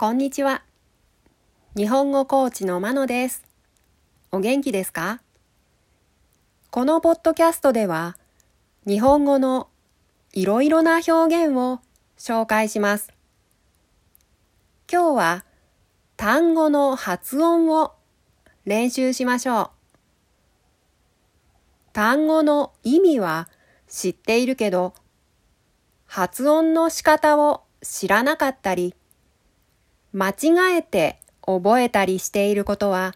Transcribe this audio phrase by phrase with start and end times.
[0.00, 0.62] こんにちは。
[1.76, 3.44] 日本語コーチのまのです。
[4.32, 5.20] お元気ですか？
[6.70, 8.16] このポッドキャストでは、
[8.86, 9.68] 日本語の
[10.32, 11.80] いろいろな表現を
[12.16, 13.12] 紹介します。
[14.90, 15.44] 今日は
[16.16, 17.92] 単語の発音を
[18.64, 19.70] 練習しましょう。
[21.92, 23.50] 単語の意味は
[23.86, 24.94] 知っているけど、
[26.06, 28.94] 発音の仕方を知らなかったり、
[30.12, 33.14] 間違えて覚えたりしていることは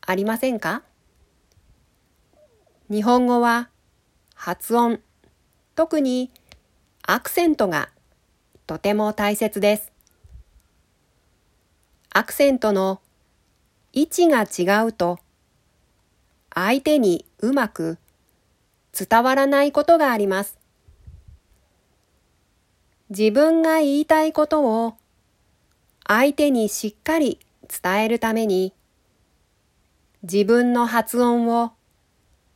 [0.00, 0.82] ありませんか？
[2.90, 3.68] 日本語は
[4.34, 5.00] 発音、
[5.74, 6.30] 特に
[7.02, 7.90] アクセントが
[8.66, 9.92] とても大切です。
[12.12, 13.00] アクセントの
[13.92, 15.18] 位置が違うと
[16.54, 17.98] 相手にうまく
[18.98, 20.58] 伝わらないことがあります。
[23.10, 24.94] 自分が言いたいことを
[26.12, 27.38] 相手にしっかり
[27.68, 28.74] 伝えるために
[30.24, 31.70] 自分の発音を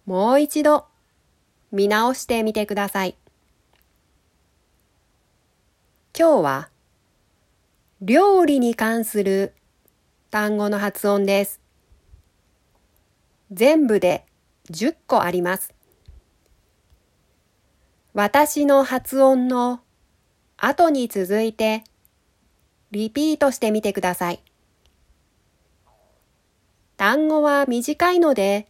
[0.07, 0.87] もう一度
[1.71, 3.17] 見直してみてください。
[6.19, 6.69] 今日は
[8.01, 9.55] 料理に関する
[10.33, 11.61] 単語の発音です。
[13.53, 14.27] 全部で
[14.73, 15.73] 10個あります。
[18.15, 19.79] 私の発音の
[20.57, 21.85] 後に続いて、
[22.95, 24.41] リピートしてみてください。
[26.97, 28.69] 単語は短いので、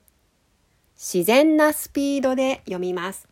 [0.97, 3.29] 自然なスピードで読みます。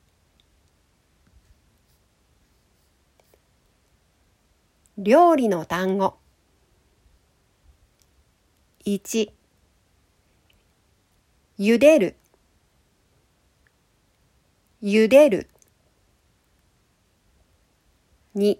[4.99, 6.19] 料理の単語。
[8.85, 9.33] 1
[11.59, 12.17] 茹でる
[14.83, 15.49] 茹でる
[18.37, 18.59] 2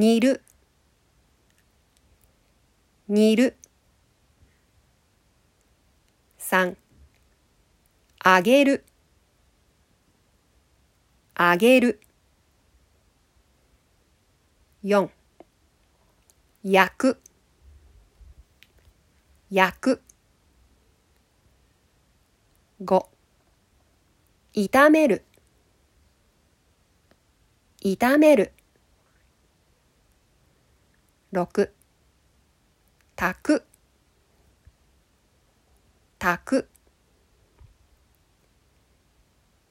[0.00, 0.42] 煮る。
[3.06, 3.58] 煮る。
[6.38, 6.74] 3
[8.20, 8.86] あげる。
[11.34, 12.00] あげる。
[14.84, 15.10] 4
[16.64, 17.20] 焼く。
[19.50, 20.02] 焼く。
[22.82, 23.06] 5
[24.54, 25.26] 炒める。
[27.82, 28.54] 炒める。
[31.32, 31.70] 6
[33.16, 33.64] 炊く
[36.18, 36.68] 炊く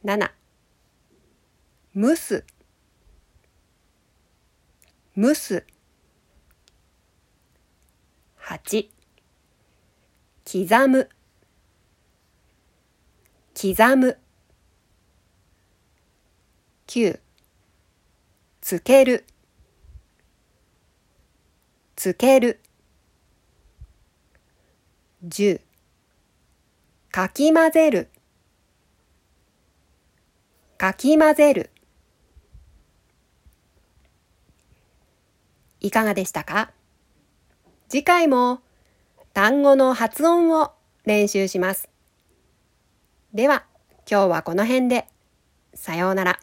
[0.05, 0.31] 7
[1.95, 2.45] 蒸す。
[5.17, 5.65] 蒸す。
[8.41, 8.87] 8
[10.45, 11.09] 刻む。
[13.53, 14.17] 刻む。
[16.87, 17.19] 9
[18.61, 19.25] つける。
[21.99, 22.61] つける
[25.27, 25.59] 10
[27.11, 28.07] かき混ぜる
[30.77, 31.71] かき混ぜる
[35.81, 36.71] いかがでしたか？
[37.89, 38.61] 次回も
[39.33, 40.71] 単語の発音を
[41.03, 41.89] 練習します。
[43.33, 43.65] では、
[44.09, 45.05] 今日はこの辺で。
[45.73, 46.39] さようなら。